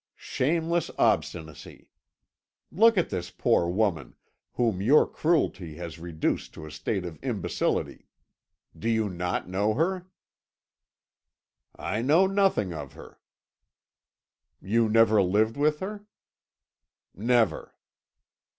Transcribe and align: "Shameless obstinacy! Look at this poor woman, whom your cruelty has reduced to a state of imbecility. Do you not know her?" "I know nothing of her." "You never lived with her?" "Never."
"Shameless 0.15 0.89
obstinacy! 0.97 1.87
Look 2.71 2.97
at 2.97 3.11
this 3.11 3.29
poor 3.29 3.69
woman, 3.69 4.15
whom 4.53 4.81
your 4.81 5.05
cruelty 5.05 5.75
has 5.75 5.99
reduced 5.99 6.55
to 6.55 6.65
a 6.65 6.71
state 6.71 7.05
of 7.05 7.19
imbecility. 7.21 8.07
Do 8.75 8.89
you 8.89 9.09
not 9.09 9.47
know 9.47 9.75
her?" 9.75 10.07
"I 11.75 12.01
know 12.01 12.25
nothing 12.25 12.73
of 12.73 12.93
her." 12.93 13.19
"You 14.59 14.89
never 14.89 15.21
lived 15.21 15.55
with 15.55 15.81
her?" 15.81 16.07
"Never." 17.13 17.75